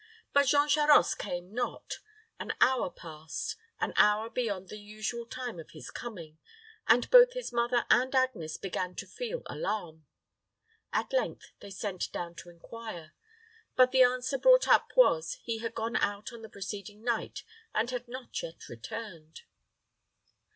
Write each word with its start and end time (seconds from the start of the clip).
But 0.33 0.47
Jean 0.47 0.67
Charost 0.67 1.19
came 1.19 1.53
not. 1.53 1.99
An 2.39 2.53
hour 2.59 2.89
passed 2.89 3.55
an 3.79 3.93
hour 3.97 4.31
beyond 4.31 4.69
the 4.69 4.79
usual 4.79 5.27
time 5.27 5.59
of 5.59 5.69
his 5.73 5.91
coming 5.91 6.39
and 6.87 7.07
both 7.11 7.33
his 7.33 7.53
mother 7.53 7.85
and 7.87 8.15
Agnes 8.15 8.57
began 8.57 8.95
to 8.95 9.05
feel 9.05 9.43
alarm. 9.45 10.07
At 10.91 11.13
length 11.13 11.51
they 11.59 11.69
sent 11.69 12.11
down 12.11 12.33
to 12.37 12.49
inquire; 12.49 13.13
but 13.75 13.91
the 13.91 14.01
answer 14.01 14.39
brought 14.39 14.67
up 14.67 14.87
was, 14.97 15.33
he 15.43 15.59
had 15.59 15.75
gone 15.75 15.97
out 15.97 16.33
on 16.33 16.41
the 16.41 16.49
preceding 16.49 17.03
night, 17.03 17.43
and 17.71 17.91
had 17.91 18.07
not 18.07 18.41
yet 18.41 18.67
returned. 18.69 19.41